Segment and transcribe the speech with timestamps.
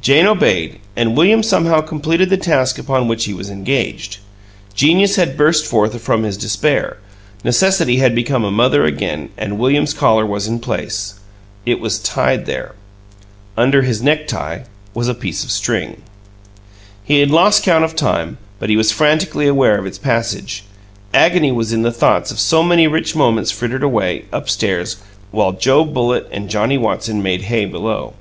[0.00, 4.16] Jane obeyed, and William somehow completed the task upon which he was engaged.
[4.74, 6.96] Genius had burst forth from his despair;
[7.44, 11.20] necessity had become a mother again, and William's collar was in place.
[11.66, 12.76] It was tied there.
[13.58, 14.60] Under his necktie
[14.94, 16.00] was a piece of string.
[17.04, 20.64] He had lost count of time, but he was frantically aware of its passage;
[21.12, 24.96] agony was in the thought of so many rich moments frittered away; up stairs,
[25.30, 28.14] while Joe Bullitt and Johnnie Watson made hay below.